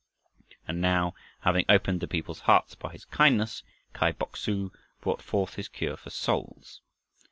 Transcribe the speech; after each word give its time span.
And 0.67 0.81
now, 0.81 1.13
having 1.41 1.63
opened 1.69 1.99
the 1.99 2.07
people's 2.07 2.39
hearts 2.39 2.73
by 2.73 2.91
his 2.91 3.05
kindness, 3.05 3.61
Kai 3.93 4.13
Bok 4.13 4.35
su 4.35 4.71
brought 4.99 5.21
forth 5.21 5.53
his 5.53 5.67
cure 5.67 5.95
for 5.95 6.09
souls. 6.09 6.81